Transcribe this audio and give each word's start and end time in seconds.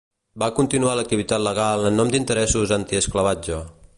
Va 0.43 0.47
continuar 0.59 0.95
l'activitat 0.99 1.43
legal 1.49 1.85
en 1.91 2.01
nom 2.01 2.13
d'interessos 2.15 2.75
antiesclavatge. 2.81 3.61